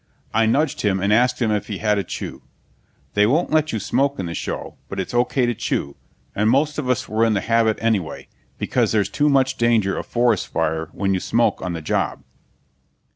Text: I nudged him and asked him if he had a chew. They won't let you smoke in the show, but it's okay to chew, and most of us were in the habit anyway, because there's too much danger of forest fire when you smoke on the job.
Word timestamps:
I 0.33 0.47
nudged 0.47 0.81
him 0.81 0.99
and 0.99 1.13
asked 1.13 1.39
him 1.39 1.51
if 1.51 1.67
he 1.67 1.77
had 1.77 1.99
a 1.99 2.03
chew. 2.03 2.41
They 3.13 3.27
won't 3.27 3.51
let 3.51 3.71
you 3.71 3.77
smoke 3.79 4.17
in 4.17 4.25
the 4.25 4.33
show, 4.33 4.77
but 4.89 4.99
it's 4.99 5.13
okay 5.13 5.45
to 5.45 5.53
chew, 5.53 5.95
and 6.33 6.49
most 6.49 6.79
of 6.79 6.89
us 6.89 7.07
were 7.07 7.23
in 7.23 7.35
the 7.35 7.39
habit 7.41 7.77
anyway, 7.79 8.27
because 8.57 8.91
there's 8.93 9.09
too 9.09 9.29
much 9.29 9.57
danger 9.57 9.95
of 9.99 10.07
forest 10.07 10.47
fire 10.47 10.89
when 10.91 11.13
you 11.13 11.19
smoke 11.19 11.61
on 11.61 11.73
the 11.73 11.83
job. 11.83 12.23